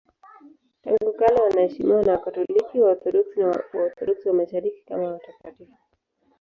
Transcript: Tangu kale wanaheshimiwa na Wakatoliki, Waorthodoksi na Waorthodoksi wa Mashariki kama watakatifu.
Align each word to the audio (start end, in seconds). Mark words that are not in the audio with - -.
Tangu 0.83 1.13
kale 1.13 1.41
wanaheshimiwa 1.41 2.03
na 2.03 2.11
Wakatoliki, 2.11 2.79
Waorthodoksi 2.79 3.39
na 3.39 3.63
Waorthodoksi 3.73 4.27
wa 4.27 4.33
Mashariki 4.35 4.81
kama 4.87 5.07
watakatifu. 5.11 5.77